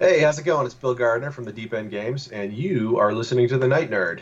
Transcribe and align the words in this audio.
Hey, 0.00 0.20
how's 0.20 0.38
it 0.38 0.44
going? 0.44 0.64
It's 0.64 0.76
Bill 0.76 0.94
Gardner 0.94 1.32
from 1.32 1.42
the 1.42 1.52
Deep 1.52 1.74
End 1.74 1.90
Games, 1.90 2.28
and 2.28 2.52
you 2.52 3.00
are 3.00 3.12
listening 3.12 3.48
to 3.48 3.58
The 3.58 3.66
Night 3.66 3.90
Nerd. 3.90 4.20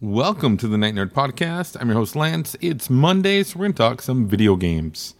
Welcome 0.00 0.56
to 0.56 0.66
the 0.66 0.76
Night 0.76 0.96
Nerd 0.96 1.12
Podcast. 1.12 1.76
I'm 1.80 1.86
your 1.86 1.98
host, 1.98 2.16
Lance. 2.16 2.56
It's 2.60 2.90
Monday, 2.90 3.44
so 3.44 3.60
we're 3.60 3.66
going 3.66 3.74
to 3.74 3.78
talk 3.78 4.02
some 4.02 4.26
video 4.26 4.56
games. 4.56 5.14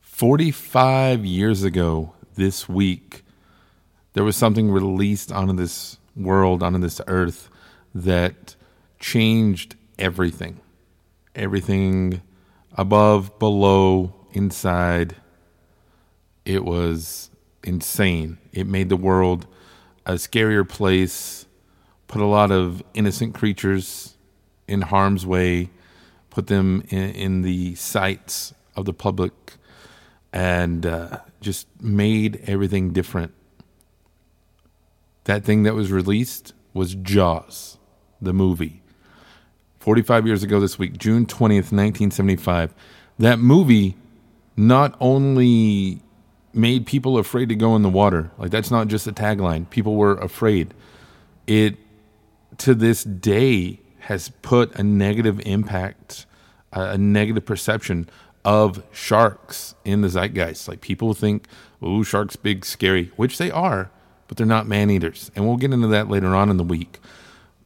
45 0.00 1.24
years 1.24 1.62
ago 1.62 2.14
this 2.34 2.68
week, 2.68 3.22
there 4.14 4.24
was 4.24 4.36
something 4.36 4.70
released 4.70 5.32
onto 5.32 5.54
this 5.54 5.98
world, 6.16 6.62
onto 6.62 6.78
this 6.78 7.00
earth, 7.06 7.48
that 7.94 8.56
changed 8.98 9.76
everything. 9.98 10.60
Everything 11.34 12.22
above, 12.74 13.38
below, 13.38 14.14
inside. 14.32 15.16
It 16.44 16.64
was 16.64 17.30
insane. 17.64 18.38
It 18.52 18.66
made 18.66 18.88
the 18.88 18.96
world 18.96 19.46
a 20.04 20.14
scarier 20.14 20.68
place, 20.68 21.46
put 22.08 22.20
a 22.20 22.26
lot 22.26 22.50
of 22.50 22.82
innocent 22.94 23.34
creatures 23.34 24.16
in 24.66 24.82
harm's 24.82 25.24
way, 25.24 25.70
put 26.30 26.48
them 26.48 26.82
in, 26.88 27.10
in 27.10 27.42
the 27.42 27.74
sights 27.76 28.52
of 28.74 28.84
the 28.84 28.92
public, 28.92 29.32
and 30.32 30.84
uh, 30.86 31.18
just 31.40 31.66
made 31.80 32.42
everything 32.46 32.92
different. 32.92 33.32
That 35.24 35.44
thing 35.44 35.62
that 35.62 35.74
was 35.74 35.92
released 35.92 36.52
was 36.74 36.94
Jaws, 36.94 37.78
the 38.20 38.32
movie. 38.32 38.82
45 39.78 40.26
years 40.26 40.42
ago 40.42 40.60
this 40.60 40.78
week, 40.78 40.96
June 40.98 41.26
20th, 41.26 41.72
1975. 41.72 42.74
That 43.18 43.38
movie 43.38 43.96
not 44.56 44.96
only 45.00 46.00
made 46.52 46.86
people 46.86 47.18
afraid 47.18 47.48
to 47.48 47.54
go 47.54 47.74
in 47.76 47.82
the 47.82 47.88
water, 47.88 48.30
like 48.38 48.50
that's 48.50 48.70
not 48.70 48.88
just 48.88 49.06
a 49.06 49.12
tagline, 49.12 49.68
people 49.70 49.96
were 49.96 50.14
afraid. 50.14 50.74
It, 51.46 51.76
to 52.58 52.74
this 52.74 53.04
day, 53.04 53.80
has 54.00 54.30
put 54.42 54.74
a 54.74 54.82
negative 54.82 55.40
impact, 55.46 56.26
a 56.72 56.98
negative 56.98 57.44
perception 57.44 58.08
of 58.44 58.82
sharks 58.92 59.76
in 59.84 60.00
the 60.00 60.08
zeitgeist. 60.08 60.68
Like 60.68 60.80
people 60.80 61.14
think, 61.14 61.46
oh, 61.80 62.02
sharks 62.02 62.34
big, 62.34 62.64
scary, 62.64 63.12
which 63.16 63.38
they 63.38 63.50
are, 63.50 63.90
but 64.32 64.38
they're 64.38 64.46
not 64.46 64.66
man 64.66 64.88
eaters. 64.88 65.30
And 65.36 65.46
we'll 65.46 65.58
get 65.58 65.74
into 65.74 65.88
that 65.88 66.08
later 66.08 66.34
on 66.34 66.48
in 66.48 66.56
the 66.56 66.64
week. 66.64 67.00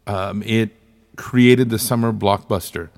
Um, 0.09 0.43
it 0.43 0.71
created 1.15 1.71
the 1.71 1.79
summer 1.79 2.13
blockbuster. 2.13 2.89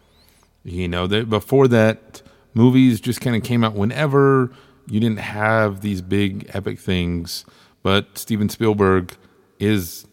You 0.64 0.88
know, 0.88 1.06
before 1.06 1.68
that, 1.68 2.22
movies 2.54 2.98
just 2.98 3.20
kind 3.20 3.36
of 3.36 3.42
came 3.42 3.62
out 3.62 3.74
whenever. 3.74 4.50
You 4.86 5.00
didn't 5.00 5.18
have 5.18 5.82
these 5.82 6.00
big 6.00 6.50
epic 6.54 6.78
things, 6.78 7.44
but 7.82 8.16
Steven 8.16 8.48
Spielberg 8.48 9.14
is 9.58 10.06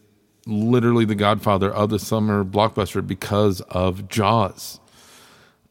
literally 0.44 1.06
the 1.06 1.14
godfather 1.14 1.72
of 1.72 1.88
the 1.88 1.98
summer 1.98 2.44
blockbuster 2.44 3.06
because 3.06 3.62
of 3.70 4.06
Jaws 4.06 4.80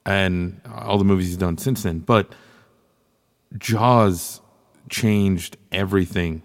and 0.08 0.60
all 0.74 0.98
the 0.98 1.06
movies 1.06 1.28
he's 1.28 1.38
done 1.38 1.60
since 1.60 1.84
then. 1.84 2.00
But 2.00 2.34
Jaws 3.56 4.42
changed 4.90 5.58
everything. 5.72 6.42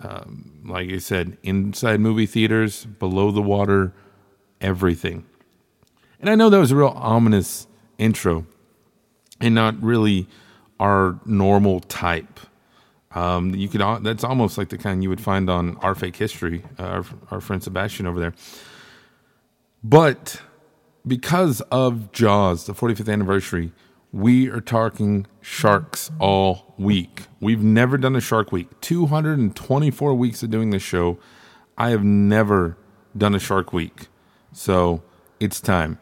Um, 0.00 0.62
like 0.64 0.90
I 0.90 0.98
said, 0.98 1.36
inside 1.42 2.00
movie 2.00 2.26
theaters, 2.26 2.84
below 2.84 3.30
the 3.30 3.42
water, 3.42 3.92
everything. 4.60 5.26
And 6.20 6.30
I 6.30 6.34
know 6.34 6.50
that 6.50 6.58
was 6.58 6.70
a 6.70 6.76
real 6.76 6.94
ominous 6.96 7.66
intro 7.98 8.46
and 9.40 9.54
not 9.54 9.80
really 9.82 10.28
our 10.80 11.18
normal 11.24 11.80
type. 11.80 12.40
Um, 13.12 13.54
you 13.54 13.68
could 13.68 13.80
that's 14.02 14.22
almost 14.22 14.58
like 14.58 14.68
the 14.68 14.78
kind 14.78 15.02
you 15.02 15.08
would 15.08 15.20
find 15.20 15.48
on 15.48 15.76
our 15.78 15.94
fake 15.94 16.16
history, 16.16 16.62
uh, 16.78 16.82
our, 16.82 17.04
our 17.30 17.40
friend 17.40 17.62
Sebastian 17.62 18.06
over 18.06 18.20
there. 18.20 18.34
But 19.82 20.42
because 21.06 21.60
of 21.72 22.12
Jaws, 22.12 22.66
the 22.66 22.74
45th 22.74 23.12
anniversary, 23.12 23.72
we 24.12 24.48
are 24.48 24.60
talking 24.60 25.26
sharks 25.40 26.10
all 26.18 26.74
week. 26.78 27.26
We've 27.40 27.62
never 27.62 27.98
done 27.98 28.16
a 28.16 28.20
shark 28.20 28.52
week. 28.52 28.80
224 28.80 30.14
weeks 30.14 30.42
of 30.42 30.50
doing 30.50 30.70
this 30.70 30.82
show. 30.82 31.18
I 31.76 31.90
have 31.90 32.02
never 32.02 32.76
done 33.16 33.34
a 33.34 33.38
shark 33.38 33.72
week. 33.72 34.08
So 34.52 35.02
it's 35.40 35.60
time. 35.60 35.98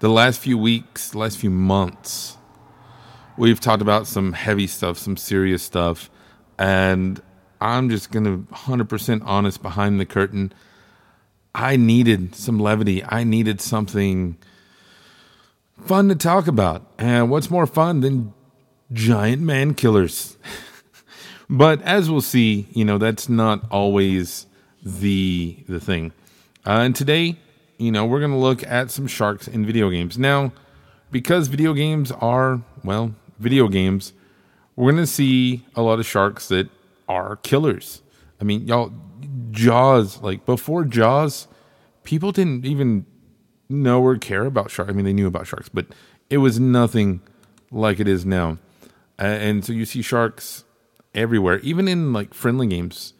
The 0.00 0.08
last 0.08 0.40
few 0.40 0.58
weeks, 0.58 1.14
last 1.14 1.38
few 1.38 1.50
months, 1.50 2.36
we've 3.36 3.60
talked 3.60 3.82
about 3.82 4.06
some 4.06 4.32
heavy 4.32 4.66
stuff, 4.66 4.98
some 4.98 5.16
serious 5.16 5.62
stuff. 5.62 6.10
And 6.58 7.22
I'm 7.60 7.90
just 7.90 8.10
going 8.10 8.24
to 8.24 8.52
100% 8.52 9.22
honest 9.24 9.62
behind 9.62 10.00
the 10.00 10.06
curtain. 10.06 10.52
I 11.54 11.76
needed 11.76 12.34
some 12.34 12.58
levity. 12.58 13.04
I 13.04 13.24
needed 13.24 13.60
something 13.60 14.36
fun 15.84 16.08
to 16.08 16.14
talk 16.14 16.46
about. 16.46 16.86
And 16.98 17.30
what's 17.30 17.50
more 17.50 17.66
fun 17.66 18.00
than 18.00 18.32
giant 18.92 19.42
man 19.42 19.74
killers? 19.74 20.36
but 21.50 21.82
as 21.82 22.10
we'll 22.10 22.20
see, 22.20 22.68
you 22.72 22.84
know, 22.84 22.98
that's 22.98 23.28
not 23.28 23.64
always 23.70 24.46
the 24.82 25.56
the 25.68 25.80
thing. 25.80 26.12
Uh, 26.66 26.80
and 26.80 26.94
today, 26.94 27.38
you 27.78 27.90
know, 27.90 28.04
we're 28.04 28.20
going 28.20 28.30
to 28.30 28.36
look 28.36 28.62
at 28.66 28.90
some 28.90 29.06
sharks 29.06 29.48
in 29.48 29.64
video 29.64 29.90
games. 29.90 30.18
Now, 30.18 30.52
because 31.10 31.48
video 31.48 31.72
games 31.72 32.12
are, 32.12 32.60
well, 32.84 33.14
video 33.38 33.68
games, 33.68 34.12
we're 34.76 34.92
going 34.92 35.02
to 35.02 35.06
see 35.06 35.66
a 35.74 35.82
lot 35.82 35.98
of 35.98 36.06
sharks 36.06 36.48
that 36.48 36.68
are 37.08 37.36
killers. 37.36 38.02
I 38.40 38.44
mean, 38.44 38.66
y'all, 38.66 38.92
Jaws, 39.50 40.20
like 40.22 40.44
before 40.44 40.84
Jaws, 40.84 41.48
people 42.04 42.32
didn't 42.32 42.64
even 42.64 43.06
know 43.70 44.02
or 44.02 44.18
care 44.18 44.44
about 44.44 44.70
sharks. 44.70 44.90
I 44.90 44.94
mean, 44.94 45.04
they 45.04 45.12
knew 45.12 45.26
about 45.26 45.46
sharks, 45.46 45.68
but 45.68 45.86
it 46.28 46.38
was 46.38 46.58
nothing 46.60 47.20
like 47.70 48.00
it 48.00 48.08
is 48.08 48.26
now. 48.26 48.58
and 49.18 49.64
so 49.64 49.72
you 49.72 49.84
see 49.84 50.02
sharks 50.02 50.64
everywhere, 51.14 51.58
even 51.60 51.88
in 51.88 52.12
like 52.12 52.34
friendly 52.34 52.66
games. 52.66 53.14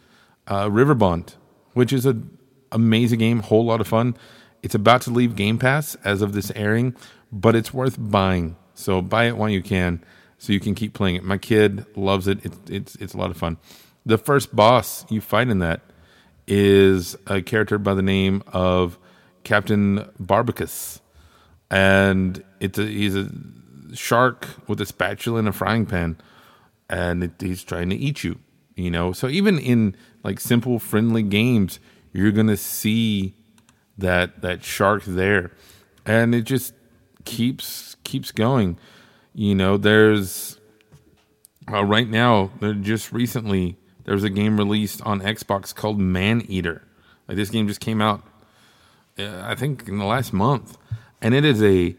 Uh, 0.46 0.68
Riverbond, 0.68 1.34
which 1.74 1.92
is 1.92 2.06
an 2.06 2.36
amazing 2.72 3.20
game, 3.20 3.40
whole 3.40 3.64
lot 3.64 3.80
of 3.80 3.86
fun. 3.86 4.16
It's 4.62 4.74
about 4.74 5.02
to 5.02 5.10
leave 5.10 5.36
Game 5.36 5.58
Pass 5.58 5.94
as 6.04 6.22
of 6.22 6.32
this 6.32 6.50
airing, 6.56 6.96
but 7.30 7.54
it's 7.54 7.72
worth 7.72 7.96
buying. 7.98 8.56
So 8.74 9.00
buy 9.00 9.24
it 9.24 9.36
while 9.36 9.48
you 9.48 9.62
can, 9.62 10.02
so 10.38 10.52
you 10.52 10.60
can 10.60 10.74
keep 10.74 10.92
playing 10.92 11.16
it. 11.16 11.22
My 11.22 11.38
kid 11.38 11.84
loves 11.96 12.26
it. 12.26 12.44
It's 12.44 12.58
it's 12.68 12.94
it's 12.96 13.14
a 13.14 13.16
lot 13.16 13.30
of 13.30 13.36
fun. 13.36 13.58
The 14.04 14.18
first 14.18 14.54
boss 14.54 15.04
you 15.10 15.20
fight 15.20 15.48
in 15.48 15.58
that 15.60 15.82
is 16.46 17.16
a 17.26 17.42
character 17.42 17.78
by 17.78 17.94
the 17.94 18.02
name 18.02 18.42
of 18.48 18.98
Captain 19.44 20.08
Barbicus, 20.20 21.00
and 21.70 22.42
it's 22.60 22.78
a, 22.78 22.86
he's 22.86 23.16
a 23.16 23.30
shark 23.94 24.46
with 24.66 24.80
a 24.80 24.86
spatula 24.86 25.38
and 25.38 25.48
a 25.48 25.52
frying 25.52 25.86
pan, 25.86 26.16
and 26.88 27.24
it, 27.24 27.32
he's 27.40 27.62
trying 27.62 27.90
to 27.90 27.96
eat 27.96 28.24
you. 28.24 28.38
You 28.76 28.90
know, 28.90 29.12
so 29.12 29.28
even 29.28 29.58
in 29.58 29.96
like 30.22 30.40
simple 30.40 30.78
friendly 30.78 31.22
games, 31.22 31.80
you're 32.12 32.32
gonna 32.32 32.56
see 32.56 33.34
that 33.98 34.42
that 34.42 34.64
shark 34.64 35.04
there, 35.04 35.52
and 36.06 36.34
it 36.34 36.42
just 36.42 36.74
keeps 37.24 37.96
keeps 38.04 38.32
going. 38.32 38.78
You 39.34 39.54
know, 39.54 39.76
there's 39.76 40.58
uh, 41.72 41.84
right 41.84 42.08
now, 42.08 42.50
just 42.80 43.12
recently 43.12 43.76
there 44.04 44.14
was 44.14 44.24
a 44.24 44.30
game 44.30 44.56
released 44.56 45.02
on 45.02 45.20
Xbox 45.20 45.74
called 45.74 46.00
Maneater. 46.00 46.82
Like 47.28 47.36
this 47.36 47.50
game 47.50 47.68
just 47.68 47.80
came 47.80 48.00
out, 48.00 48.24
I 49.18 49.54
think, 49.54 49.88
in 49.88 49.98
the 49.98 50.04
last 50.04 50.32
month, 50.32 50.78
and 51.20 51.34
it 51.34 51.44
is 51.44 51.62
a 51.62 51.96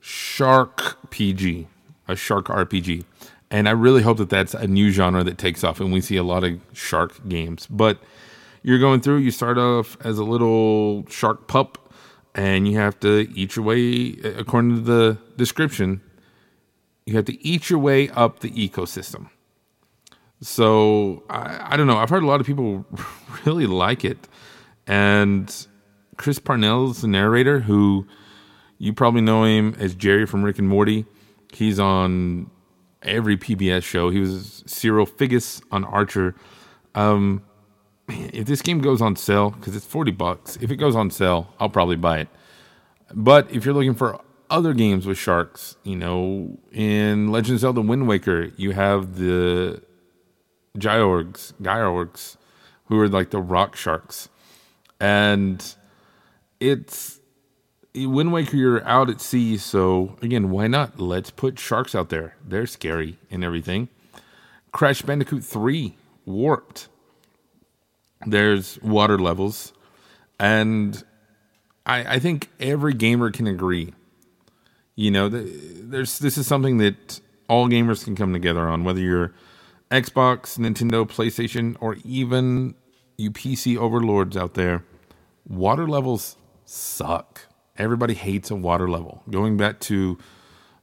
shark 0.00 1.10
PG, 1.10 1.66
a 2.08 2.16
shark 2.16 2.46
RPG. 2.46 3.04
And 3.50 3.68
I 3.68 3.72
really 3.72 4.02
hope 4.02 4.18
that 4.18 4.30
that's 4.30 4.54
a 4.54 4.66
new 4.66 4.90
genre 4.90 5.22
that 5.24 5.38
takes 5.38 5.62
off, 5.62 5.80
and 5.80 5.92
we 5.92 6.00
see 6.00 6.16
a 6.16 6.22
lot 6.22 6.44
of 6.44 6.60
shark 6.72 7.28
games. 7.28 7.66
But 7.68 8.00
you're 8.62 8.78
going 8.78 9.00
through, 9.00 9.18
you 9.18 9.30
start 9.30 9.58
off 9.58 9.96
as 10.04 10.18
a 10.18 10.24
little 10.24 11.06
shark 11.08 11.46
pup, 11.46 11.92
and 12.34 12.68
you 12.68 12.76
have 12.78 12.98
to 13.00 13.28
eat 13.34 13.56
your 13.56 13.64
way, 13.64 14.16
according 14.36 14.74
to 14.74 14.80
the 14.80 15.18
description, 15.36 16.00
you 17.06 17.14
have 17.14 17.24
to 17.26 17.46
eat 17.46 17.70
your 17.70 17.78
way 17.78 18.08
up 18.10 18.40
the 18.40 18.50
ecosystem. 18.50 19.30
So 20.40 21.22
I, 21.30 21.74
I 21.74 21.76
don't 21.76 21.86
know. 21.86 21.96
I've 21.96 22.10
heard 22.10 22.22
a 22.22 22.26
lot 22.26 22.40
of 22.40 22.46
people 22.46 22.84
really 23.46 23.66
like 23.66 24.04
it, 24.04 24.28
and 24.86 25.66
Chris 26.16 26.38
Parnell's 26.38 27.02
the 27.02 27.08
narrator, 27.08 27.60
who 27.60 28.06
you 28.78 28.92
probably 28.92 29.20
know 29.20 29.44
him 29.44 29.74
as 29.78 29.94
Jerry 29.94 30.26
from 30.26 30.42
Rick 30.42 30.58
and 30.58 30.68
Morty. 30.68 31.06
He's 31.52 31.78
on 31.78 32.50
every 33.02 33.36
PBS 33.36 33.82
show. 33.82 34.10
He 34.10 34.20
was 34.20 34.62
Cyril 34.66 35.06
Figgis 35.06 35.62
on 35.70 35.84
Archer. 35.84 36.34
Um, 36.94 37.42
if 38.08 38.46
this 38.46 38.62
game 38.62 38.80
goes 38.80 39.00
on 39.00 39.16
sale, 39.16 39.50
because 39.50 39.74
it's 39.76 39.86
40 39.86 40.12
bucks, 40.12 40.56
if 40.60 40.70
it 40.70 40.76
goes 40.76 40.94
on 40.94 41.10
sale, 41.10 41.52
I'll 41.58 41.68
probably 41.68 41.96
buy 41.96 42.20
it. 42.20 42.28
But 43.14 43.50
if 43.50 43.64
you're 43.64 43.74
looking 43.74 43.94
for 43.94 44.20
other 44.50 44.74
games 44.74 45.06
with 45.06 45.18
sharks, 45.18 45.76
you 45.82 45.96
know, 45.96 46.58
in 46.72 47.30
Legend 47.32 47.56
of 47.56 47.60
Zelda 47.60 47.80
Wind 47.80 48.08
Waker, 48.08 48.52
you 48.56 48.72
have 48.72 49.16
the 49.16 49.82
Gyorgs, 50.76 51.52
Gyorgs, 51.60 52.36
who 52.86 53.00
are 53.00 53.08
like 53.08 53.30
the 53.30 53.40
rock 53.40 53.76
sharks. 53.76 54.28
And 55.00 55.74
it's 56.60 57.20
Wind 57.94 58.32
Waker, 58.32 58.56
you're 58.56 58.86
out 58.86 59.08
at 59.08 59.20
sea, 59.20 59.56
so 59.56 60.16
again, 60.20 60.50
why 60.50 60.66
not? 60.66 61.00
Let's 61.00 61.30
put 61.30 61.58
sharks 61.58 61.94
out 61.94 62.10
there. 62.10 62.36
They're 62.44 62.66
scary 62.66 63.18
and 63.30 63.42
everything. 63.42 63.88
Crash 64.72 65.02
Bandicoot 65.02 65.44
3 65.44 65.96
Warped. 66.26 66.88
There's 68.26 68.80
water 68.82 69.18
levels, 69.18 69.72
and 70.40 71.02
I, 71.84 72.16
I 72.16 72.18
think 72.18 72.50
every 72.58 72.92
gamer 72.94 73.30
can 73.30 73.46
agree. 73.46 73.94
You 74.96 75.10
know, 75.10 75.28
there's 75.28 76.18
this 76.18 76.36
is 76.36 76.46
something 76.46 76.78
that 76.78 77.20
all 77.48 77.68
gamers 77.68 78.04
can 78.04 78.16
come 78.16 78.32
together 78.32 78.66
on, 78.68 78.84
whether 78.84 79.00
you're 79.00 79.32
Xbox, 79.90 80.58
Nintendo, 80.58 81.06
PlayStation, 81.06 81.76
or 81.80 81.96
even 82.04 82.74
you 83.16 83.30
PC 83.30 83.76
overlords 83.76 84.36
out 84.36 84.54
there. 84.54 84.84
Water 85.46 85.86
levels 85.86 86.36
suck. 86.66 87.46
Everybody 87.78 88.14
hates 88.14 88.50
a 88.50 88.56
water 88.56 88.88
level. 88.88 89.22
Going 89.30 89.56
back 89.56 89.80
to 89.80 90.18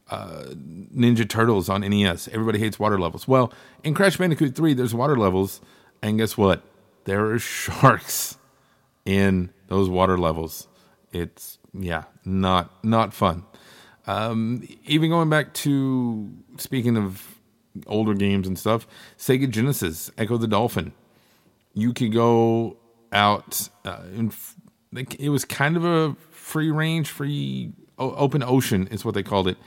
uh, 0.09 0.45
Ninja 0.53 1.27
Turtles 1.27 1.69
on 1.69 1.81
NES, 1.81 2.27
everybody 2.29 2.59
hates 2.59 2.79
water 2.79 2.99
levels. 2.99 3.27
Well, 3.27 3.53
in 3.83 3.93
Crash 3.93 4.17
Bandicoot 4.17 4.55
3, 4.55 4.73
there's 4.73 4.93
water 4.93 5.17
levels, 5.17 5.61
and 6.01 6.17
guess 6.17 6.37
what? 6.37 6.63
There 7.05 7.31
are 7.31 7.39
sharks 7.39 8.37
in 9.05 9.51
those 9.67 9.89
water 9.89 10.17
levels. 10.17 10.67
It's 11.11 11.59
yeah, 11.73 12.03
not 12.25 12.83
not 12.83 13.13
fun. 13.13 13.43
Um, 14.07 14.67
even 14.85 15.09
going 15.09 15.29
back 15.29 15.53
to 15.55 16.29
speaking 16.57 16.97
of 16.97 17.39
older 17.87 18.13
games 18.13 18.47
and 18.47 18.57
stuff, 18.57 18.87
Sega 19.17 19.49
Genesis, 19.49 20.11
Ecco 20.17 20.39
the 20.39 20.47
Dolphin. 20.47 20.93
You 21.73 21.93
could 21.93 22.13
go 22.13 22.77
out. 23.11 23.69
Uh, 23.85 24.03
in, 24.15 24.31
it 24.97 25.29
was 25.29 25.45
kind 25.45 25.77
of 25.77 25.85
a 25.85 26.15
free 26.31 26.71
range, 26.71 27.09
free 27.09 27.73
open 27.97 28.43
ocean 28.43 28.87
is 28.87 29.05
what 29.05 29.13
they 29.13 29.23
called 29.23 29.47
it, 29.47 29.57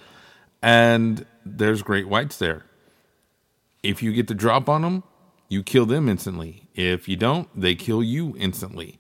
and 0.63 1.25
there's 1.45 1.83
great 1.83 2.09
whites 2.09 2.39
there. 2.39 2.65
If 3.83 4.03
you 4.03 4.13
get 4.13 4.27
the 4.27 4.35
drop 4.35 4.69
on 4.69 4.83
them, 4.83 5.03
you 5.49 5.63
kill 5.63 5.87
them 5.87 6.09
instantly. 6.09 6.69
If 6.75 7.09
you 7.09 7.17
don't, 7.17 7.49
they 7.59 7.75
kill 7.75 8.03
you 8.03 8.35
instantly, 8.39 8.99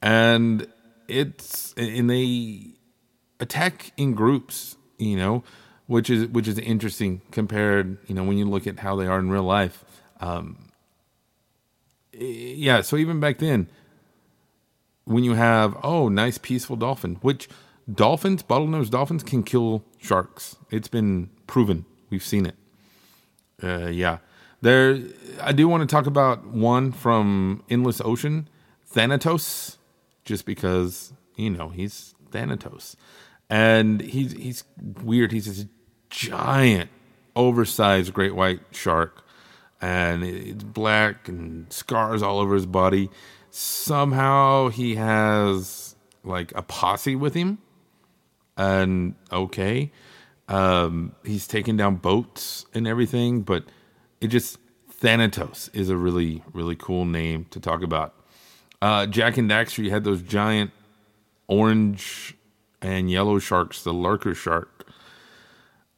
and 0.00 0.66
it's 1.08 1.74
and 1.76 2.08
they 2.08 2.74
attack 3.38 3.92
in 3.96 4.14
groups. 4.14 4.76
You 4.98 5.16
know, 5.16 5.44
which 5.86 6.10
is 6.10 6.26
which 6.28 6.48
is 6.48 6.58
interesting 6.58 7.22
compared. 7.30 7.98
You 8.08 8.14
know, 8.14 8.24
when 8.24 8.38
you 8.38 8.44
look 8.44 8.66
at 8.66 8.78
how 8.78 8.96
they 8.96 9.06
are 9.06 9.18
in 9.18 9.30
real 9.30 9.44
life. 9.44 9.84
Um, 10.20 10.70
yeah, 12.12 12.82
so 12.82 12.96
even 12.96 13.20
back 13.20 13.38
then, 13.38 13.68
when 15.10 15.24
you 15.24 15.34
have 15.34 15.76
oh 15.82 16.08
nice 16.08 16.38
peaceful 16.38 16.76
dolphin 16.76 17.16
which 17.16 17.48
dolphins 17.92 18.42
bottlenose 18.42 18.88
dolphins 18.90 19.22
can 19.22 19.42
kill 19.42 19.84
sharks. 19.98 20.56
It's 20.70 20.88
been 20.88 21.30
proven. 21.46 21.84
We've 22.10 22.24
seen 22.24 22.46
it. 22.46 22.54
Uh, 23.62 23.88
yeah. 23.88 24.18
There 24.62 24.98
i 25.40 25.52
do 25.52 25.66
want 25.68 25.88
to 25.88 25.92
talk 25.92 26.06
about 26.06 26.46
one 26.46 26.92
from 26.92 27.64
endless 27.70 28.00
ocean 28.02 28.48
thanatos 28.86 29.78
just 30.24 30.44
because 30.44 31.12
you 31.36 31.50
know 31.50 31.70
he's 31.70 32.14
thanatos. 32.30 32.96
And 33.48 34.00
he's 34.00 34.32
he's 34.32 34.64
weird. 35.02 35.32
He's 35.32 35.46
this 35.46 35.66
giant 36.08 36.90
oversized 37.34 38.14
great 38.14 38.36
white 38.36 38.60
shark. 38.70 39.24
And 39.82 40.22
it's 40.22 40.62
black 40.62 41.26
and 41.26 41.72
scars 41.72 42.22
all 42.22 42.38
over 42.38 42.54
his 42.54 42.66
body 42.66 43.10
somehow 43.50 44.68
he 44.68 44.94
has 44.94 45.96
like 46.24 46.52
a 46.54 46.62
posse 46.62 47.16
with 47.16 47.34
him. 47.34 47.58
And 48.56 49.14
okay 49.32 49.90
um, 50.48 51.14
he's 51.24 51.46
taking 51.46 51.76
down 51.76 51.96
boats 51.96 52.66
and 52.74 52.86
everything 52.86 53.42
but 53.42 53.64
it 54.20 54.26
just 54.28 54.58
thanatos 54.90 55.70
is 55.72 55.88
a 55.88 55.96
really 55.96 56.42
really 56.52 56.76
cool 56.76 57.04
name 57.04 57.46
to 57.50 57.60
talk 57.60 57.82
about. 57.82 58.14
Uh, 58.82 59.06
Jak 59.06 59.38
and 59.38 59.50
Daxter 59.50 59.84
you 59.84 59.90
had 59.90 60.04
those 60.04 60.20
giant 60.20 60.72
orange 61.46 62.34
and 62.82 63.10
yellow 63.10 63.38
sharks 63.38 63.82
the 63.82 63.92
lurker 63.92 64.34
shark. 64.34 64.88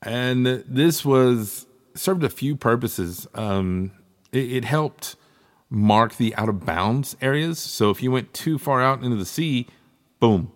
And 0.03 0.47
this 0.47 1.05
was 1.05 1.67
served 1.95 2.25
a 2.25 2.29
few 2.29 2.57
purposes. 2.57 3.29
Um, 3.35 3.93
it, 4.33 4.53
it 4.53 4.65
helped 4.65 5.17
mark 5.73 6.17
the 6.17 6.35
out 6.37 6.51
of 6.51 6.67
bounds 6.67 7.17
areas. 7.23 7.59
So 7.59 7.89
if 7.89 8.03
you 8.03 8.13
went 8.13 8.35
too 8.35 8.59
far 8.59 8.83
out 8.83 9.03
into 9.03 9.17
the 9.17 9.25
sea, 9.25 9.67
boom, 10.21 10.53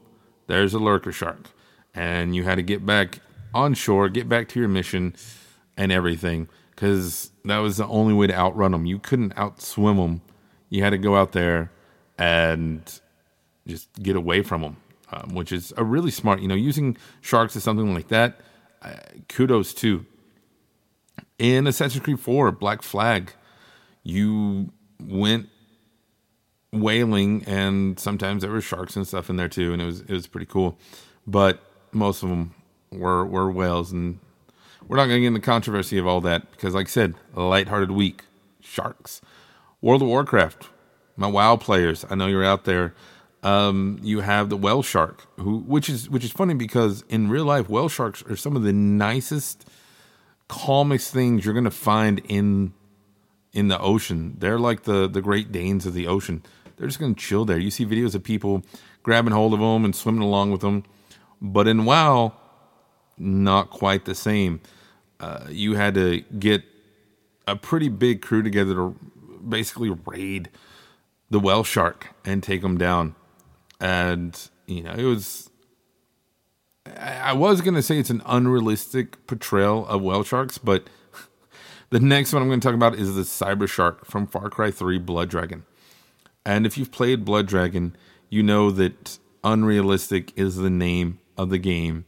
there's 0.46 0.74
a 0.74 0.78
lurker 0.78 1.10
shark. 1.10 1.50
And 1.94 2.36
you 2.36 2.44
had 2.44 2.56
to 2.56 2.62
get 2.62 2.84
back 2.84 3.20
on 3.54 3.72
shore, 3.72 4.10
get 4.10 4.28
back 4.28 4.46
to 4.50 4.60
your 4.60 4.68
mission 4.68 5.16
and 5.74 5.90
everything 5.90 6.48
because 6.70 7.30
that 7.46 7.58
was 7.58 7.78
the 7.78 7.86
only 7.86 8.12
way 8.12 8.26
to 8.26 8.34
outrun 8.34 8.72
them. 8.72 8.84
You 8.84 8.98
couldn't 8.98 9.34
outswim 9.36 9.96
them. 9.96 10.20
You 10.68 10.82
had 10.82 10.90
to 10.90 10.98
go 10.98 11.16
out 11.16 11.32
there 11.32 11.72
and 12.18 13.00
just 13.66 13.90
get 13.94 14.16
away 14.16 14.42
from 14.42 14.60
them, 14.60 14.76
um, 15.10 15.34
which 15.34 15.50
is 15.50 15.72
a 15.78 15.84
really 15.84 16.10
smart, 16.10 16.40
you 16.40 16.48
know, 16.48 16.54
using 16.54 16.94
sharks 17.22 17.56
as 17.56 17.64
something 17.64 17.94
like 17.94 18.08
that. 18.08 18.40
Uh, 18.82 18.96
kudos 19.30 19.72
to. 19.74 20.04
In 21.38 21.66
Assassin's 21.66 22.04
Creed 22.04 22.20
4, 22.20 22.52
Black 22.52 22.82
Flag, 22.82 23.32
you 24.02 24.72
went 25.06 25.48
whaling, 26.72 27.44
and 27.46 27.98
sometimes 27.98 28.42
there 28.42 28.50
were 28.50 28.60
sharks 28.60 28.96
and 28.96 29.06
stuff 29.06 29.30
in 29.30 29.36
there 29.36 29.48
too, 29.48 29.72
and 29.72 29.80
it 29.80 29.86
was 29.86 30.00
it 30.02 30.10
was 30.10 30.26
pretty 30.26 30.46
cool. 30.46 30.78
But 31.26 31.60
most 31.92 32.22
of 32.22 32.28
them 32.28 32.54
were 32.90 33.24
were 33.24 33.50
whales, 33.50 33.92
and 33.92 34.18
we're 34.86 34.96
not 34.96 35.06
going 35.06 35.16
to 35.16 35.20
get 35.20 35.28
into 35.28 35.40
the 35.40 35.46
controversy 35.46 35.98
of 35.98 36.06
all 36.06 36.20
that 36.22 36.50
because, 36.52 36.74
like 36.74 36.86
I 36.86 36.90
said, 36.90 37.14
lighthearted 37.34 37.90
week, 37.90 38.24
sharks. 38.60 39.20
World 39.80 40.02
of 40.02 40.08
Warcraft, 40.08 40.68
my 41.16 41.26
WoW 41.26 41.56
players, 41.56 42.04
I 42.08 42.14
know 42.14 42.26
you're 42.26 42.44
out 42.44 42.64
there. 42.64 42.94
Um, 43.42 44.00
you 44.02 44.20
have 44.20 44.48
the 44.48 44.56
whale 44.56 44.82
shark, 44.82 45.26
who 45.38 45.58
which 45.58 45.88
is 45.88 46.10
which 46.10 46.24
is 46.24 46.32
funny 46.32 46.54
because 46.54 47.04
in 47.08 47.28
real 47.28 47.44
life, 47.44 47.68
whale 47.68 47.88
sharks 47.88 48.22
are 48.28 48.36
some 48.36 48.56
of 48.56 48.62
the 48.62 48.72
nicest, 48.72 49.68
calmest 50.48 51.12
things 51.12 51.44
you're 51.44 51.54
going 51.54 51.64
to 51.64 51.70
find 51.70 52.20
in 52.28 52.72
in 53.56 53.68
the 53.68 53.80
ocean. 53.80 54.36
They're 54.38 54.58
like 54.58 54.82
the 54.82 55.08
the 55.08 55.22
Great 55.22 55.50
Danes 55.50 55.86
of 55.86 55.94
the 55.94 56.06
ocean. 56.06 56.42
They're 56.76 56.86
just 56.86 57.00
going 57.00 57.14
to 57.14 57.20
chill 57.20 57.46
there. 57.46 57.58
You 57.58 57.70
see 57.70 57.86
videos 57.86 58.14
of 58.14 58.22
people 58.22 58.62
grabbing 59.02 59.32
hold 59.32 59.54
of 59.54 59.60
them 59.60 59.82
and 59.84 59.96
swimming 59.96 60.22
along 60.22 60.50
with 60.50 60.60
them. 60.60 60.84
But 61.40 61.66
in 61.66 61.86
WoW, 61.86 62.34
not 63.16 63.70
quite 63.70 64.04
the 64.04 64.14
same. 64.14 64.60
Uh, 65.18 65.46
you 65.48 65.74
had 65.74 65.94
to 65.94 66.20
get 66.38 66.64
a 67.46 67.56
pretty 67.56 67.88
big 67.88 68.20
crew 68.20 68.42
together 68.42 68.74
to 68.74 68.96
basically 69.48 69.88
raid 70.04 70.50
the 71.30 71.40
whale 71.40 71.64
shark 71.64 72.08
and 72.26 72.42
take 72.42 72.60
them 72.60 72.76
down. 72.76 73.14
And, 73.80 74.38
you 74.66 74.82
know, 74.82 74.92
it 74.92 75.04
was. 75.04 75.48
I 76.98 77.32
was 77.32 77.62
to 77.62 77.82
say 77.82 77.98
it's 77.98 78.10
an 78.10 78.22
unrealistic 78.26 79.26
portrayal 79.26 79.86
of 79.86 80.02
whale 80.02 80.22
sharks, 80.22 80.58
but 80.58 80.88
the 81.90 82.00
next 82.00 82.32
one 82.32 82.42
I'm 82.42 82.48
going 82.48 82.60
to 82.60 82.66
talk 82.66 82.74
about 82.74 82.94
is 82.94 83.14
the 83.14 83.22
Cyber 83.22 83.68
Shark 83.68 84.04
from 84.04 84.26
Far 84.26 84.50
Cry 84.50 84.70
3 84.70 84.98
Blood 84.98 85.30
Dragon. 85.30 85.64
And 86.44 86.66
if 86.66 86.78
you've 86.78 86.92
played 86.92 87.24
Blood 87.24 87.46
Dragon, 87.46 87.96
you 88.28 88.42
know 88.42 88.70
that 88.70 89.18
unrealistic 89.44 90.32
is 90.36 90.56
the 90.56 90.70
name 90.70 91.20
of 91.36 91.50
the 91.50 91.58
game. 91.58 92.04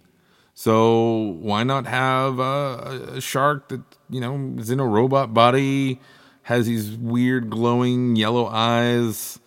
So 0.54 1.36
why 1.40 1.62
not 1.62 1.86
have 1.86 2.40
a, 2.40 3.12
a 3.14 3.20
shark 3.20 3.68
that, 3.68 3.82
you 4.10 4.20
know, 4.20 4.56
is 4.58 4.70
in 4.70 4.80
a 4.80 4.86
robot 4.86 5.32
body, 5.32 6.00
has 6.42 6.66
these 6.66 6.96
weird 6.96 7.48
glowing 7.48 8.16
yellow 8.16 8.46
eyes? 8.46 9.38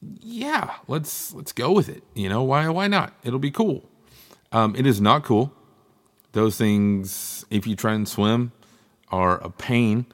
Yeah, 0.00 0.74
let's 0.88 1.34
let's 1.34 1.52
go 1.52 1.72
with 1.72 1.88
it. 1.88 2.02
You 2.14 2.28
know, 2.28 2.42
why 2.42 2.68
why 2.68 2.88
not? 2.88 3.14
It'll 3.22 3.38
be 3.38 3.50
cool. 3.50 3.88
Um, 4.52 4.74
it 4.76 4.86
is 4.86 5.00
not 5.00 5.24
cool. 5.24 5.52
Those 6.32 6.56
things, 6.56 7.44
if 7.50 7.66
you 7.66 7.76
try 7.76 7.92
and 7.92 8.08
swim, 8.08 8.52
are 9.10 9.38
a 9.38 9.50
pain. 9.50 10.06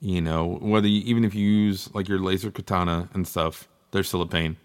You 0.00 0.20
know, 0.20 0.58
whether 0.60 0.86
you, 0.86 1.02
even 1.04 1.24
if 1.24 1.34
you 1.34 1.48
use 1.48 1.92
like 1.94 2.08
your 2.08 2.18
laser 2.20 2.50
katana 2.50 3.08
and 3.12 3.26
stuff, 3.26 3.68
they're 3.90 4.04
still 4.04 4.22
a 4.22 4.26
pain. 4.26 4.56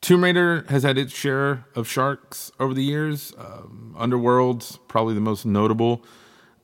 Tomb 0.00 0.22
Raider 0.22 0.66
has 0.68 0.82
had 0.82 0.98
its 0.98 1.14
share 1.14 1.64
of 1.74 1.88
sharks 1.88 2.52
over 2.60 2.74
the 2.74 2.84
years. 2.84 3.32
Um, 3.38 3.96
Underworld's 3.98 4.78
probably 4.86 5.14
the 5.14 5.20
most 5.20 5.46
notable, 5.46 6.04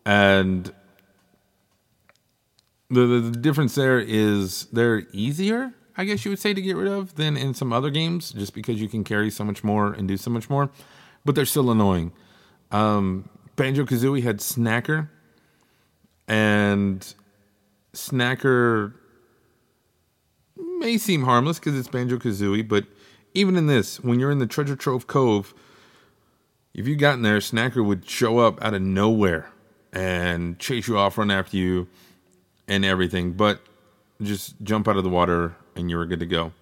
and 0.04 0.66
the, 2.90 3.06
the, 3.06 3.20
the 3.20 3.38
difference 3.38 3.74
there 3.74 3.98
is 3.98 4.66
they're 4.66 5.06
easier 5.12 5.74
I 6.00 6.04
guess 6.04 6.24
you 6.24 6.30
would 6.30 6.38
say, 6.38 6.54
to 6.54 6.62
get 6.62 6.76
rid 6.76 6.88
of 6.90 7.16
than 7.16 7.36
in 7.36 7.52
some 7.52 7.74
other 7.74 7.90
games, 7.90 8.32
just 8.32 8.54
because 8.54 8.80
you 8.80 8.88
can 8.88 9.04
carry 9.04 9.30
so 9.30 9.44
much 9.44 9.62
more 9.62 9.92
and 9.92 10.08
do 10.08 10.16
so 10.16 10.30
much 10.30 10.48
more. 10.48 10.70
But 11.26 11.34
they're 11.34 11.44
still 11.44 11.70
annoying. 11.70 12.12
Um, 12.70 13.28
Banjo 13.56 13.84
Kazooie 13.84 14.22
had 14.22 14.38
Snacker, 14.38 15.10
and 16.30 17.12
Snacker 17.92 18.94
may 20.78 20.96
seem 20.96 21.24
harmless 21.24 21.58
because 21.58 21.76
it's 21.76 21.88
Banjo 21.88 22.18
Kazooie, 22.18 22.66
but 22.66 22.84
even 23.34 23.56
in 23.56 23.66
this, 23.66 23.98
when 23.98 24.20
you're 24.20 24.30
in 24.30 24.38
the 24.38 24.46
Treasure 24.46 24.76
Trove 24.76 25.08
Cove, 25.08 25.52
if 26.72 26.86
you 26.86 26.94
got 26.94 27.14
in 27.14 27.22
there, 27.22 27.38
Snacker 27.38 27.84
would 27.84 28.08
show 28.08 28.38
up 28.38 28.62
out 28.62 28.74
of 28.74 28.80
nowhere 28.80 29.50
and 29.92 30.56
chase 30.60 30.86
you 30.86 30.96
off, 30.96 31.18
run 31.18 31.32
after 31.32 31.56
you, 31.56 31.88
and 32.68 32.84
everything. 32.84 33.32
But 33.32 33.60
just 34.22 34.54
jump 34.62 34.86
out 34.86 34.96
of 34.96 35.02
the 35.02 35.10
water 35.10 35.56
and 35.74 35.90
you 35.90 35.96
were 35.96 36.06
good 36.06 36.20
to 36.20 36.26
go. 36.26 36.52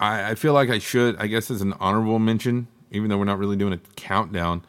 I, 0.00 0.30
I 0.30 0.34
feel 0.34 0.52
like 0.52 0.68
I 0.68 0.80
should, 0.80 1.16
I 1.18 1.28
guess, 1.28 1.48
as 1.48 1.62
an 1.62 1.74
honorable 1.74 2.18
mention, 2.18 2.66
even 2.90 3.08
though 3.08 3.18
we're 3.18 3.24
not 3.24 3.38
really 3.38 3.56
doing 3.56 3.72
a 3.72 3.78
countdown. 3.94 4.64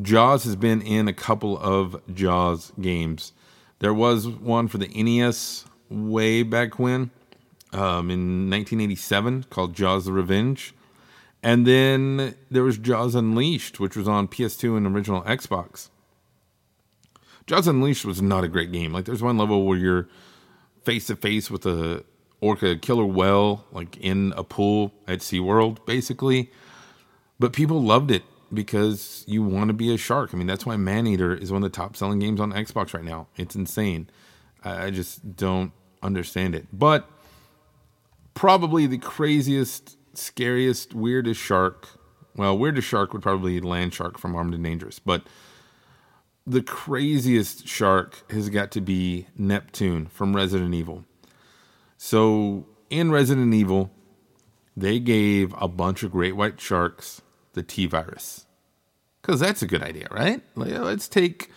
Jaws 0.00 0.44
has 0.44 0.56
been 0.56 0.80
in 0.82 1.08
a 1.08 1.12
couple 1.12 1.58
of 1.58 2.00
Jaws 2.14 2.72
games. 2.80 3.32
There 3.80 3.94
was 3.94 4.28
one 4.28 4.68
for 4.68 4.78
the 4.78 4.88
NES 4.88 5.64
way 5.88 6.42
back 6.42 6.78
when, 6.78 7.10
um, 7.72 8.10
in 8.10 8.50
1987, 8.50 9.44
called 9.50 9.74
Jaws 9.74 10.04
the 10.04 10.12
Revenge. 10.12 10.74
And 11.42 11.66
then 11.66 12.34
there 12.50 12.62
was 12.62 12.78
Jaws 12.78 13.14
Unleashed, 13.14 13.80
which 13.80 13.96
was 13.96 14.06
on 14.06 14.28
PS2 14.28 14.76
and 14.76 14.86
original 14.86 15.22
Xbox. 15.22 15.88
Jaws 17.46 17.66
Unleashed 17.66 18.04
was 18.04 18.20
not 18.20 18.44
a 18.44 18.48
great 18.48 18.70
game. 18.70 18.92
Like, 18.92 19.06
there's 19.06 19.22
one 19.22 19.38
level 19.38 19.64
where 19.64 19.78
you're 19.78 20.08
face 20.84 21.06
to 21.06 21.16
face 21.16 21.50
with 21.50 21.66
a 21.66 22.04
orca 22.40 22.76
killer 22.76 23.04
whale, 23.04 23.64
like 23.72 23.96
in 23.96 24.32
a 24.36 24.44
pool 24.44 24.92
at 25.08 25.20
SeaWorld, 25.20 25.84
basically. 25.86 26.50
But 27.38 27.52
people 27.52 27.82
loved 27.82 28.10
it 28.10 28.22
because 28.52 29.24
you 29.26 29.42
want 29.42 29.68
to 29.68 29.74
be 29.74 29.94
a 29.94 29.96
shark. 29.96 30.30
I 30.32 30.36
mean, 30.36 30.46
that's 30.46 30.66
why 30.66 30.76
Maneater 30.76 31.34
is 31.34 31.52
one 31.52 31.62
of 31.62 31.70
the 31.70 31.76
top 31.76 31.96
selling 31.96 32.18
games 32.18 32.40
on 32.40 32.52
Xbox 32.52 32.94
right 32.94 33.04
now. 33.04 33.28
It's 33.36 33.54
insane. 33.54 34.10
I 34.62 34.90
just 34.90 35.36
don't 35.36 35.72
understand 36.02 36.54
it. 36.54 36.66
But 36.72 37.08
probably 38.34 38.86
the 38.86 38.98
craziest, 38.98 39.96
scariest, 40.14 40.94
weirdest 40.94 41.40
shark. 41.40 41.88
Well, 42.36 42.56
weirdest 42.56 42.88
shark 42.88 43.12
would 43.12 43.22
probably 43.22 43.60
be 43.60 43.66
Land 43.66 43.94
Shark 43.94 44.18
from 44.18 44.34
Armed 44.34 44.54
and 44.54 44.64
Dangerous, 44.64 44.98
but 44.98 45.24
the 46.46 46.62
craziest 46.62 47.66
shark 47.68 48.30
has 48.32 48.48
got 48.48 48.70
to 48.72 48.80
be 48.80 49.26
Neptune 49.36 50.06
from 50.06 50.34
Resident 50.34 50.74
Evil. 50.74 51.04
So 51.96 52.66
in 52.88 53.10
Resident 53.10 53.52
Evil, 53.52 53.90
they 54.76 54.98
gave 55.00 55.54
a 55.58 55.68
bunch 55.68 56.02
of 56.02 56.12
great 56.12 56.36
white 56.36 56.60
sharks 56.60 57.20
the 57.52 57.62
T 57.62 57.86
virus. 57.86 58.46
Because 59.20 59.40
that's 59.40 59.62
a 59.62 59.66
good 59.66 59.82
idea, 59.82 60.08
right? 60.10 60.42
Let's 60.56 61.08
take 61.08 61.50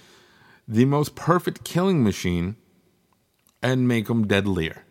the 0.68 0.86
most 0.86 1.16
perfect 1.16 1.64
killing 1.64 2.04
machine 2.04 2.58
and 3.62 3.88
make 3.88 4.08
them 4.08 4.28
deadlier. 4.28 4.84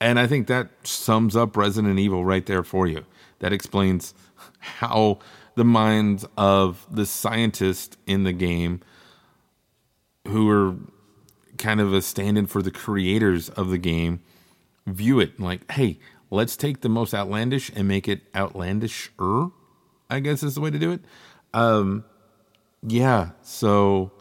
And 0.00 0.18
I 0.18 0.26
think 0.26 0.46
that 0.46 0.68
sums 0.86 1.36
up 1.36 1.56
Resident 1.56 1.98
Evil 1.98 2.24
right 2.24 2.44
there 2.44 2.62
for 2.62 2.86
you. 2.86 3.04
That 3.40 3.52
explains 3.52 4.14
how 4.58 5.18
the 5.54 5.64
minds 5.64 6.26
of 6.36 6.86
the 6.90 7.06
scientists 7.06 7.96
in 8.06 8.24
the 8.24 8.32
game 8.32 8.80
who 10.26 10.50
are 10.50 10.76
kind 11.58 11.80
of 11.80 11.92
a 11.92 12.02
stand 12.02 12.38
in 12.38 12.46
for 12.46 12.62
the 12.62 12.70
creators 12.70 13.48
of 13.50 13.68
the 13.68 13.78
game 13.78 14.20
view 14.86 15.20
it 15.20 15.38
like, 15.38 15.70
hey, 15.72 15.98
let's 16.30 16.56
take 16.56 16.80
the 16.80 16.88
most 16.88 17.14
outlandish 17.14 17.70
and 17.74 17.86
make 17.86 18.08
it 18.08 18.32
outlandisher, 18.32 19.52
I 20.10 20.20
guess 20.20 20.42
is 20.42 20.54
the 20.54 20.60
way 20.60 20.70
to 20.70 20.78
do 20.78 20.92
it. 20.92 21.00
Um, 21.52 22.04
yeah, 22.82 23.30
so 23.42 24.12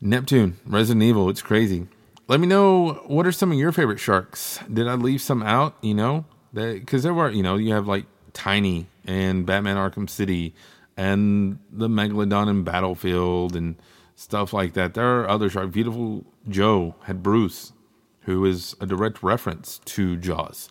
Neptune, 0.00 0.58
Resident 0.64 1.02
Evil, 1.02 1.28
it's 1.28 1.42
crazy. 1.42 1.86
Let 2.28 2.40
me 2.40 2.46
know 2.46 3.02
what 3.06 3.26
are 3.26 3.32
some 3.32 3.50
of 3.52 3.58
your 3.58 3.72
favorite 3.72 3.98
sharks. 3.98 4.60
Did 4.72 4.86
I 4.88 4.94
leave 4.94 5.20
some 5.20 5.42
out? 5.42 5.74
You 5.82 5.94
know, 5.94 6.24
because 6.54 7.02
there 7.02 7.12
were, 7.12 7.30
you 7.30 7.42
know, 7.42 7.56
you 7.56 7.72
have 7.74 7.86
like 7.86 8.06
Tiny 8.32 8.86
and 9.04 9.44
Batman 9.44 9.76
Arkham 9.76 10.08
City 10.08 10.54
and 10.96 11.58
the 11.70 11.88
Megalodon 11.88 12.48
in 12.48 12.62
Battlefield 12.62 13.56
and 13.56 13.76
stuff 14.14 14.52
like 14.52 14.74
that. 14.74 14.94
There 14.94 15.20
are 15.20 15.28
other 15.28 15.50
sharks. 15.50 15.72
Viewtiful 15.72 16.24
Joe 16.48 16.94
had 17.04 17.22
Bruce, 17.22 17.72
who 18.20 18.44
is 18.44 18.76
a 18.80 18.86
direct 18.86 19.22
reference 19.22 19.80
to 19.86 20.16
Jaws. 20.16 20.70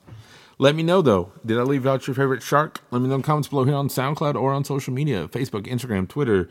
Let 0.61 0.75
me 0.75 0.83
know 0.83 1.01
though. 1.01 1.31
Did 1.45 1.57
I 1.57 1.61
leave 1.61 1.87
out 1.87 2.05
your 2.05 2.15
favorite 2.15 2.43
shark? 2.43 2.81
Let 2.91 3.01
me 3.01 3.07
know 3.07 3.15
in 3.15 3.21
the 3.21 3.25
comments 3.25 3.47
below 3.47 3.63
here 3.63 3.75
on 3.75 3.87
SoundCloud 3.87 4.35
or 4.35 4.51
on 4.51 4.65
social 4.65 4.93
media 4.93 5.29
Facebook, 5.29 5.65
Instagram, 5.67 6.07
Twitter, 6.09 6.49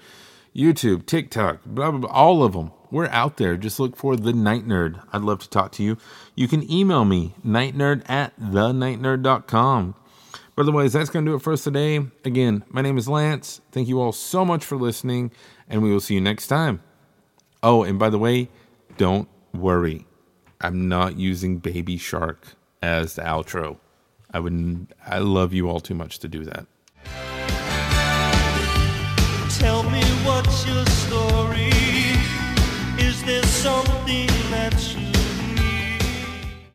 YouTube, 0.56 1.04
TikTok, 1.04 1.62
blah, 1.66 1.90
blah, 1.90 2.00
blah, 2.00 2.10
all 2.10 2.42
of 2.42 2.54
them. 2.54 2.72
We're 2.90 3.08
out 3.08 3.36
there. 3.36 3.58
Just 3.58 3.78
look 3.78 3.96
for 3.96 4.16
The 4.16 4.32
Night 4.32 4.66
Nerd. 4.66 5.02
I'd 5.12 5.20
love 5.20 5.40
to 5.40 5.50
talk 5.50 5.72
to 5.72 5.82
you. 5.82 5.98
You 6.34 6.48
can 6.48 6.70
email 6.72 7.04
me, 7.04 7.34
nightnerd 7.44 8.08
at 8.08 8.38
thenightnerd.com. 8.40 9.94
But 10.56 10.62
otherwise, 10.62 10.94
that's 10.94 11.10
going 11.10 11.26
to 11.26 11.32
do 11.32 11.36
it 11.36 11.42
for 11.42 11.52
us 11.52 11.64
today. 11.64 12.06
Again, 12.24 12.64
my 12.70 12.80
name 12.80 12.96
is 12.96 13.10
Lance. 13.10 13.60
Thank 13.72 13.88
you 13.88 14.00
all 14.00 14.12
so 14.12 14.42
much 14.42 14.64
for 14.64 14.76
listening, 14.76 15.32
and 15.68 15.82
we 15.82 15.92
will 15.92 16.00
see 16.00 16.14
you 16.14 16.22
next 16.22 16.46
time. 16.46 16.82
Oh, 17.62 17.82
and 17.82 17.98
by 17.98 18.08
the 18.08 18.18
way, 18.18 18.48
don't 18.96 19.28
worry. 19.52 20.06
I'm 20.62 20.88
not 20.88 21.18
using 21.18 21.58
Baby 21.58 21.98
Shark 21.98 22.56
as 22.82 23.16
the 23.16 23.22
outro. 23.22 23.76
I 24.32 24.40
would 24.40 24.86
I 25.06 25.18
love 25.18 25.52
you 25.52 25.68
all 25.68 25.80
too 25.80 25.94
much 25.94 26.18
to 26.20 26.28
do 26.28 26.44
that. 26.44 26.66
Tell 29.58 29.82
me 29.90 30.02
what's 30.24 30.66
your 30.66 30.84
story? 30.86 31.70
Is 32.98 33.22
there 33.24 33.42
something 33.42 34.26
that 34.50 34.74
you 34.94 35.07